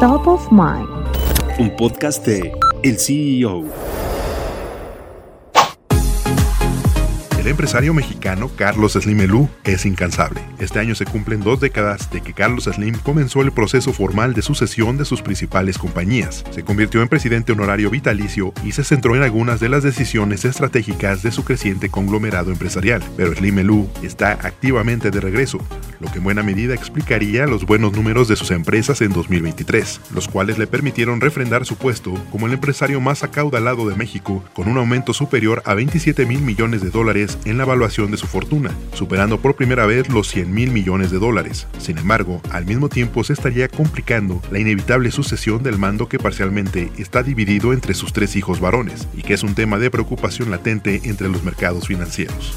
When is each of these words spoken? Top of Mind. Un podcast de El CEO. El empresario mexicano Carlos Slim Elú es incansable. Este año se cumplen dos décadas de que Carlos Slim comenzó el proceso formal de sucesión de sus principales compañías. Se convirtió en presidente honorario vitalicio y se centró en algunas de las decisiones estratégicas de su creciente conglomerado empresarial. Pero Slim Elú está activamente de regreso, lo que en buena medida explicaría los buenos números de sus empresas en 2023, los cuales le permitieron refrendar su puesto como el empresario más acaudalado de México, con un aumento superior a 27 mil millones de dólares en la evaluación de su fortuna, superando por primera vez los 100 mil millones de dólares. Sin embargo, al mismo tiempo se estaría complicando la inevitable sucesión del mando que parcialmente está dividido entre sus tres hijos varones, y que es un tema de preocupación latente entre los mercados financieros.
Top 0.00 0.26
of 0.28 0.52
Mind. 0.52 0.86
Un 1.58 1.74
podcast 1.74 2.26
de 2.26 2.52
El 2.82 2.98
CEO. 2.98 3.64
El 7.38 7.46
empresario 7.46 7.94
mexicano 7.94 8.50
Carlos 8.56 8.92
Slim 8.92 9.20
Elú 9.20 9.48
es 9.64 9.86
incansable. 9.86 10.42
Este 10.58 10.80
año 10.80 10.94
se 10.94 11.06
cumplen 11.06 11.40
dos 11.40 11.60
décadas 11.60 12.10
de 12.10 12.20
que 12.20 12.34
Carlos 12.34 12.64
Slim 12.64 12.98
comenzó 12.98 13.40
el 13.40 13.52
proceso 13.52 13.94
formal 13.94 14.34
de 14.34 14.42
sucesión 14.42 14.98
de 14.98 15.06
sus 15.06 15.22
principales 15.22 15.78
compañías. 15.78 16.44
Se 16.50 16.62
convirtió 16.62 17.00
en 17.00 17.08
presidente 17.08 17.52
honorario 17.52 17.88
vitalicio 17.88 18.52
y 18.64 18.72
se 18.72 18.84
centró 18.84 19.16
en 19.16 19.22
algunas 19.22 19.60
de 19.60 19.70
las 19.70 19.82
decisiones 19.82 20.44
estratégicas 20.44 21.22
de 21.22 21.30
su 21.30 21.42
creciente 21.42 21.88
conglomerado 21.88 22.50
empresarial. 22.50 23.02
Pero 23.16 23.32
Slim 23.32 23.60
Elú 23.60 23.88
está 24.02 24.32
activamente 24.32 25.10
de 25.10 25.20
regreso, 25.20 25.58
lo 26.00 26.10
que 26.10 26.18
en 26.18 26.24
buena 26.24 26.42
medida 26.42 26.74
explicaría 26.74 27.46
los 27.46 27.64
buenos 27.66 27.92
números 27.92 28.28
de 28.28 28.36
sus 28.36 28.50
empresas 28.50 29.00
en 29.00 29.12
2023, 29.12 30.00
los 30.14 30.28
cuales 30.28 30.58
le 30.58 30.66
permitieron 30.66 31.20
refrendar 31.20 31.64
su 31.66 31.76
puesto 31.76 32.14
como 32.30 32.46
el 32.46 32.52
empresario 32.52 33.00
más 33.00 33.22
acaudalado 33.22 33.88
de 33.88 33.96
México, 33.96 34.44
con 34.52 34.68
un 34.68 34.78
aumento 34.78 35.12
superior 35.12 35.62
a 35.64 35.74
27 35.74 36.26
mil 36.26 36.40
millones 36.40 36.82
de 36.82 36.90
dólares 36.90 37.38
en 37.44 37.58
la 37.58 37.64
evaluación 37.64 38.10
de 38.10 38.16
su 38.16 38.26
fortuna, 38.26 38.70
superando 38.94 39.40
por 39.40 39.56
primera 39.56 39.86
vez 39.86 40.08
los 40.08 40.28
100 40.28 40.52
mil 40.52 40.70
millones 40.70 41.10
de 41.10 41.18
dólares. 41.18 41.66
Sin 41.78 41.98
embargo, 41.98 42.40
al 42.50 42.66
mismo 42.66 42.88
tiempo 42.88 43.24
se 43.24 43.32
estaría 43.32 43.68
complicando 43.68 44.42
la 44.50 44.58
inevitable 44.58 45.10
sucesión 45.10 45.62
del 45.62 45.78
mando 45.78 46.08
que 46.08 46.18
parcialmente 46.18 46.90
está 46.98 47.22
dividido 47.22 47.72
entre 47.72 47.94
sus 47.94 48.12
tres 48.12 48.36
hijos 48.36 48.60
varones, 48.60 49.08
y 49.14 49.22
que 49.22 49.34
es 49.34 49.42
un 49.42 49.54
tema 49.54 49.78
de 49.78 49.90
preocupación 49.90 50.50
latente 50.50 51.00
entre 51.04 51.28
los 51.28 51.42
mercados 51.42 51.86
financieros. 51.86 52.56